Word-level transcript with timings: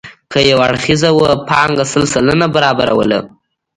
که 0.31 0.39
یو 0.51 0.59
اړخیزه 0.67 1.09
وه 1.17 1.31
پانګه 1.47 1.85
سل 1.91 2.03
سلنه 2.13 2.47
برابروله. 2.55 3.19